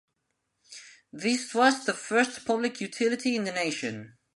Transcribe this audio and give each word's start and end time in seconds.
This 1.13 1.53
was 1.53 1.85
the 1.85 1.93
first 1.93 2.43
public 2.43 2.81
utility 2.81 3.35
in 3.35 3.43
the 3.43 3.51
nation. 3.51 4.17